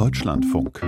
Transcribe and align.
Deutschlandfunk. 0.00 0.80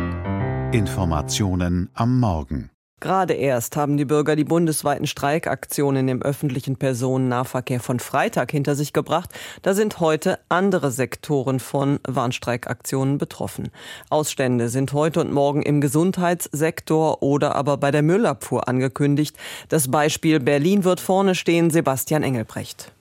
Informationen 0.72 1.90
am 1.92 2.18
Morgen. 2.18 2.70
Gerade 3.00 3.34
erst 3.34 3.76
haben 3.76 3.98
die 3.98 4.06
Bürger 4.06 4.36
die 4.36 4.44
bundesweiten 4.44 5.06
Streikaktionen 5.06 6.08
im 6.08 6.22
öffentlichen 6.22 6.76
Personennahverkehr 6.76 7.80
von 7.80 8.00
Freitag 8.00 8.52
hinter 8.52 8.74
sich 8.74 8.94
gebracht. 8.94 9.28
Da 9.60 9.74
sind 9.74 10.00
heute 10.00 10.38
andere 10.48 10.90
Sektoren 10.90 11.60
von 11.60 12.00
Warnstreikaktionen 12.08 13.18
betroffen. 13.18 13.68
Ausstände 14.08 14.70
sind 14.70 14.94
heute 14.94 15.20
und 15.20 15.30
morgen 15.30 15.60
im 15.60 15.82
Gesundheitssektor 15.82 17.22
oder 17.22 17.54
aber 17.54 17.76
bei 17.76 17.90
der 17.90 18.02
Müllabfuhr 18.02 18.66
angekündigt. 18.66 19.36
Das 19.68 19.90
Beispiel 19.90 20.40
Berlin 20.40 20.84
wird 20.84 21.00
vorne 21.00 21.34
stehen, 21.34 21.70
Sebastian 21.70 22.22
Engelbrecht. 22.22 22.92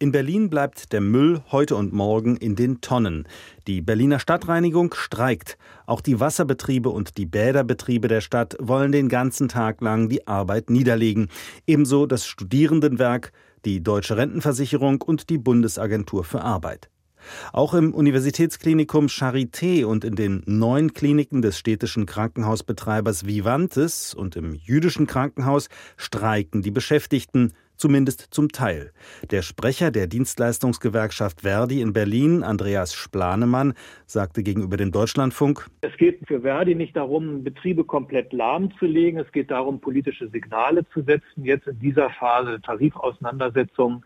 In 0.00 0.12
Berlin 0.12 0.48
bleibt 0.48 0.92
der 0.92 1.00
Müll 1.00 1.42
heute 1.50 1.74
und 1.74 1.92
morgen 1.92 2.36
in 2.36 2.54
den 2.54 2.80
Tonnen. 2.80 3.26
Die 3.66 3.80
Berliner 3.80 4.20
Stadtreinigung 4.20 4.94
streikt. 4.94 5.58
Auch 5.86 6.00
die 6.00 6.20
Wasserbetriebe 6.20 6.88
und 6.88 7.18
die 7.18 7.26
Bäderbetriebe 7.26 8.06
der 8.06 8.20
Stadt 8.20 8.56
wollen 8.60 8.92
den 8.92 9.08
ganzen 9.08 9.48
Tag 9.48 9.80
lang 9.80 10.08
die 10.08 10.28
Arbeit 10.28 10.70
niederlegen. 10.70 11.30
Ebenso 11.66 12.06
das 12.06 12.26
Studierendenwerk, 12.26 13.32
die 13.64 13.82
Deutsche 13.82 14.16
Rentenversicherung 14.16 15.02
und 15.02 15.30
die 15.30 15.38
Bundesagentur 15.38 16.22
für 16.22 16.42
Arbeit. 16.42 16.88
Auch 17.52 17.74
im 17.74 17.92
Universitätsklinikum 17.92 19.06
Charité 19.06 19.84
und 19.84 20.04
in 20.04 20.14
den 20.14 20.44
neun 20.46 20.92
Kliniken 20.92 21.42
des 21.42 21.58
städtischen 21.58 22.06
Krankenhausbetreibers 22.06 23.26
Vivantes 23.26 24.14
und 24.14 24.36
im 24.36 24.54
jüdischen 24.54 25.08
Krankenhaus 25.08 25.68
streiken 25.96 26.62
die 26.62 26.70
Beschäftigten 26.70 27.52
zumindest 27.78 28.28
zum 28.30 28.50
Teil. 28.50 28.92
Der 29.30 29.42
Sprecher 29.42 29.90
der 29.90 30.06
Dienstleistungsgewerkschaft 30.06 31.40
Verdi 31.40 31.80
in 31.80 31.92
Berlin, 31.92 32.42
Andreas 32.42 32.94
Splanemann, 32.94 33.74
sagte 34.06 34.42
gegenüber 34.42 34.76
dem 34.76 34.92
Deutschlandfunk, 34.92 35.66
Es 35.80 35.96
geht 35.96 36.20
für 36.26 36.42
Verdi 36.42 36.74
nicht 36.74 36.96
darum, 36.96 37.42
Betriebe 37.42 37.84
komplett 37.84 38.32
lahmzulegen. 38.32 39.20
Es 39.20 39.32
geht 39.32 39.50
darum, 39.50 39.80
politische 39.80 40.28
Signale 40.28 40.84
zu 40.92 41.02
setzen, 41.02 41.44
jetzt 41.44 41.66
in 41.66 41.78
dieser 41.78 42.10
Phase 42.10 42.50
der 42.50 42.62
Tarifauseinandersetzung. 42.62 44.04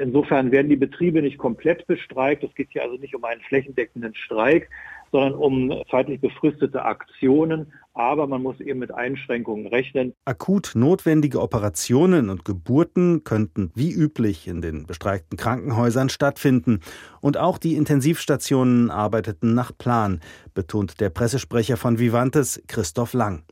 Insofern 0.00 0.52
werden 0.52 0.68
die 0.68 0.76
Betriebe 0.76 1.20
nicht 1.20 1.38
komplett 1.38 1.86
bestreikt. 1.88 2.44
Es 2.44 2.54
geht 2.54 2.68
hier 2.70 2.84
also 2.84 2.96
nicht 2.96 3.16
um 3.16 3.24
einen 3.24 3.40
flächendeckenden 3.40 4.14
Streik, 4.14 4.70
sondern 5.12 5.34
um 5.34 5.72
zeitlich 5.90 6.20
befristete 6.20 6.84
Aktionen. 6.84 7.72
Aber 7.94 8.28
man 8.28 8.42
muss 8.42 8.60
eben 8.60 8.78
mit 8.78 8.94
Einschränkungen 8.94 9.66
rechnen. 9.66 10.14
Akut 10.24 10.72
notwendige 10.74 11.40
Operationen 11.40 12.30
und 12.30 12.44
Geburten 12.44 13.24
könnten 13.24 13.72
wie 13.74 13.92
üblich 13.92 14.46
in 14.46 14.62
den 14.62 14.86
bestreikten 14.86 15.36
Krankenhäusern 15.36 16.08
stattfinden. 16.08 16.80
Und 17.20 17.38
auch 17.38 17.58
die 17.58 17.74
Intensivstationen 17.74 18.90
arbeiteten 18.90 19.54
nach 19.54 19.72
Plan, 19.76 20.20
betont 20.54 21.00
der 21.00 21.10
Pressesprecher 21.10 21.76
von 21.76 21.98
Vivantes, 21.98 22.62
Christoph 22.68 23.14
Lang. 23.14 23.42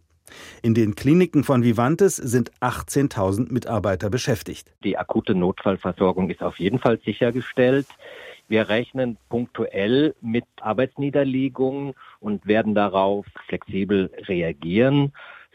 In 0.62 0.74
den 0.74 0.94
Kliniken 0.94 1.44
von 1.44 1.62
Vivantes 1.62 2.16
sind 2.16 2.50
18.000 2.60 3.52
Mitarbeiter 3.52 4.10
beschäftigt. 4.10 4.72
Die 4.84 4.98
akute 4.98 5.34
Notfallversorgung 5.34 6.30
ist 6.30 6.42
auf 6.42 6.58
jeden 6.58 6.78
Fall 6.78 6.98
sichergestellt. 7.05 7.86
Wir 8.48 8.69
rechnen 8.69 9.19
punktuell 9.28 10.14
mit 10.20 10.44
Arbeitsniederlegungen 10.60 11.94
und 12.20 12.47
werden 12.47 12.74
darauf 12.74 13.27
flexibel 13.48 14.10
reagieren. 14.28 15.12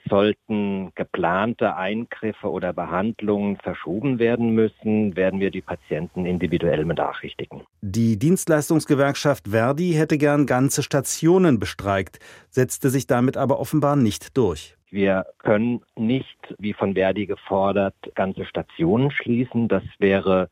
Sollten 0.10 0.92
geplante 0.96 1.76
Eingriffe 1.76 2.50
oder 2.50 2.74
Behandlungen 2.74 3.58
verschoben 3.58 4.20
werden 4.20 4.54
müssen, 4.54 5.16
werden 5.16 5.40
wir 5.40 5.52
die 5.52 5.62
Patienten 5.62 6.26
individuell 6.26 6.86
benachrichtigen. 6.86 7.62
Die 7.82 8.18
Dienstleistungsgewerkschaft 8.18 9.50
Verdi 9.50 9.94
hätte 9.94 10.18
gern 10.18 10.46
ganze 10.46 10.84
Stationen 10.84 11.60
bestreikt, 11.60 12.20
setzte 12.50 12.90
sich 12.90 13.08
damit 13.08 13.38
aber 13.38 13.60
offenbar 13.60 13.96
nicht 13.96 14.38
durch. 14.38 14.76
Wir 14.90 15.26
können 15.38 15.82
nicht, 15.96 16.38
wie 16.60 16.74
von 16.74 16.96
Verdi 16.96 17.26
gefordert, 17.26 17.96
ganze 18.14 18.46
Stationen 18.46 19.10
schließen. 19.10 19.70
Das 19.70 19.84
wäre 20.00 20.50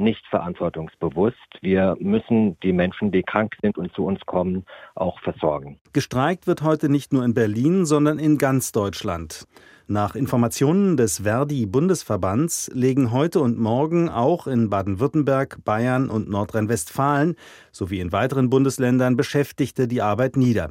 nicht 0.00 0.26
verantwortungsbewusst. 0.28 1.36
Wir 1.60 1.96
müssen 2.00 2.58
die 2.60 2.72
Menschen, 2.72 3.12
die 3.12 3.22
krank 3.22 3.54
sind 3.62 3.78
und 3.78 3.92
zu 3.94 4.04
uns 4.04 4.20
kommen, 4.26 4.64
auch 4.94 5.20
versorgen. 5.20 5.78
Gestreikt 5.92 6.46
wird 6.46 6.62
heute 6.62 6.88
nicht 6.88 7.12
nur 7.12 7.24
in 7.24 7.34
Berlin, 7.34 7.84
sondern 7.86 8.18
in 8.18 8.38
ganz 8.38 8.72
Deutschland. 8.72 9.46
Nach 9.86 10.14
Informationen 10.14 10.96
des 10.96 11.24
Verdi-Bundesverbands 11.24 12.70
legen 12.72 13.10
heute 13.10 13.40
und 13.40 13.58
morgen 13.58 14.08
auch 14.08 14.46
in 14.46 14.70
Baden-Württemberg, 14.70 15.64
Bayern 15.64 16.10
und 16.10 16.28
Nordrhein-Westfalen 16.28 17.34
sowie 17.72 17.98
in 17.98 18.12
weiteren 18.12 18.50
Bundesländern 18.50 19.16
Beschäftigte 19.16 19.88
die 19.88 20.00
Arbeit 20.00 20.36
nieder. 20.36 20.70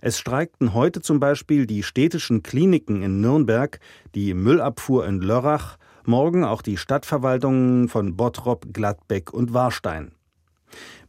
Es 0.00 0.18
streikten 0.18 0.72
heute 0.74 1.02
zum 1.02 1.20
Beispiel 1.20 1.66
die 1.66 1.82
städtischen 1.82 2.42
Kliniken 2.42 3.02
in 3.02 3.20
Nürnberg, 3.20 3.78
die 4.14 4.32
Müllabfuhr 4.32 5.06
in 5.06 5.20
Lörrach, 5.20 5.76
morgen 6.06 6.44
auch 6.44 6.62
die 6.62 6.76
Stadtverwaltungen 6.76 7.88
von 7.88 8.16
Bottrop, 8.16 8.72
Gladbeck 8.72 9.32
und 9.32 9.52
Warstein. 9.54 10.12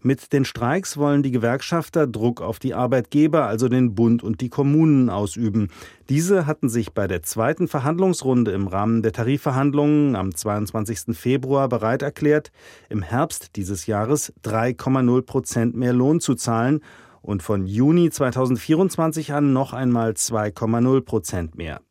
Mit 0.01 0.31
den 0.31 0.45
Streiks 0.45 0.97
wollen 0.97 1.23
die 1.23 1.31
Gewerkschafter 1.31 2.05
Druck 2.05 2.41
auf 2.41 2.59
die 2.59 2.73
Arbeitgeber, 2.73 3.47
also 3.47 3.67
den 3.67 3.95
Bund 3.95 4.23
und 4.23 4.41
die 4.41 4.49
Kommunen, 4.49 5.09
ausüben. 5.09 5.69
Diese 6.09 6.45
hatten 6.45 6.69
sich 6.69 6.93
bei 6.93 7.07
der 7.07 7.23
zweiten 7.23 7.67
Verhandlungsrunde 7.67 8.51
im 8.51 8.67
Rahmen 8.67 9.01
der 9.01 9.11
Tarifverhandlungen 9.11 10.15
am 10.15 10.33
22. 10.33 11.17
Februar 11.17 11.67
bereit 11.67 12.03
erklärt, 12.03 12.51
im 12.89 13.01
Herbst 13.01 13.55
dieses 13.55 13.87
Jahres 13.87 14.33
3,0 14.43 15.21
Prozent 15.23 15.75
mehr 15.75 15.93
Lohn 15.93 16.19
zu 16.19 16.35
zahlen 16.35 16.81
und 17.21 17.43
von 17.43 17.65
Juni 17.65 18.09
2024 18.09 19.33
an 19.33 19.51
noch 19.51 19.73
einmal 19.73 20.11
2,0 20.11 21.01
Prozent 21.01 21.57
mehr. 21.57 21.81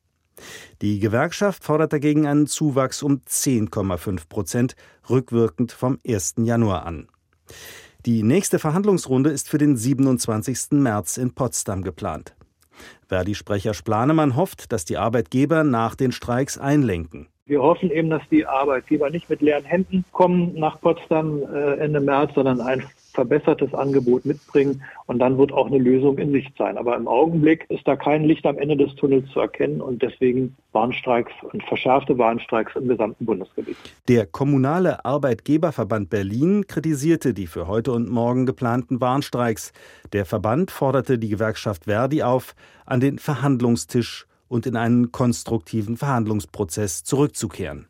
Die 0.83 0.99
Gewerkschaft 0.99 1.65
fordert 1.65 1.93
dagegen 1.93 2.27
einen 2.27 2.47
Zuwachs 2.47 3.03
um 3.03 3.23
10,5 3.27 4.29
Prozent, 4.29 4.77
rückwirkend 5.09 5.73
vom 5.73 5.99
1. 6.07 6.35
Januar 6.39 6.85
an. 6.85 7.09
Die 8.05 8.23
nächste 8.23 8.59
Verhandlungsrunde 8.59 9.31
ist 9.31 9.49
für 9.49 9.59
den 9.59 9.77
27. 9.77 10.73
März 10.73 11.17
in 11.17 11.35
Potsdam 11.35 11.83
geplant. 11.83 12.37
Verdi-Sprecher 13.09 13.75
Splanemann 13.75 14.37
hofft, 14.37 14.73
dass 14.73 14.85
die 14.85 14.97
Arbeitgeber 14.97 15.65
nach 15.65 15.95
den 15.95 16.13
Streiks 16.13 16.59
einlenken. 16.59 17.29
Wir 17.47 17.63
hoffen 17.63 17.91
eben, 17.91 18.11
dass 18.11 18.23
die 18.29 18.45
Arbeitgeber 18.45 19.09
nicht 19.09 19.31
mit 19.31 19.41
leeren 19.41 19.65
Händen 19.65 20.05
kommen 20.13 20.55
nach 20.59 20.81
Potsdam 20.81 21.43
äh, 21.43 21.75
Ende 21.77 22.01
März, 22.01 22.33
sondern 22.35 22.61
ein 22.61 22.85
verbessertes 23.17 23.75
Angebot 23.75 24.25
mitbringen 24.25 24.83
und 25.07 25.19
dann 25.19 25.39
wird 25.39 25.51
auch 25.53 25.67
eine 25.67 25.79
Lösung 25.79 26.19
in 26.19 26.31
Sicht 26.31 26.57
sein. 26.57 26.79
Aber 26.79 26.95
im 26.97 27.09
Augenblick 27.09 27.67
ist 27.69 27.89
da 27.89 27.97
kein 27.97 28.25
Licht 28.25 28.47
am 28.47 28.59
Ende 28.59 28.77
des 28.77 28.95
Tunnels 28.95 29.29
zu 29.33 29.41
erkennen 29.41 29.81
und 29.81 30.03
deswegen 30.03 30.55
Warnstreiks 30.73 31.33
und 31.53 31.65
verschärfte 31.65 32.19
Warnstreiks 32.19 32.77
im 32.77 32.87
gesamten 32.87 33.25
Bundesgebiet. 33.25 33.77
Der 34.07 34.27
kommunale 34.27 35.05
Arbeitgeberverband 35.05 36.11
Berlin 36.11 36.67
kritisierte 36.69 37.35
die 37.35 37.47
für 37.47 37.67
heute 37.67 37.93
und 37.93 38.09
morgen 38.09 38.47
geplanten 38.47 39.01
Warnstreiks. 39.01 39.73
Der 40.13 40.27
Verband 40.27 40.71
forderte 40.71 41.19
die 41.19 41.31
Gewerkschaft 41.31 41.85
Verdi 41.87 42.23
auf, 42.23 42.55
an 42.85 43.01
den 43.01 43.19
Verhandlungstisch 43.19 44.27
und 44.49 44.67
in 44.67 44.77
einen 44.77 45.11
konstruktiven 45.11 45.97
Verhandlungsprozess 45.97 47.03
zurückzukehren. 47.03 47.89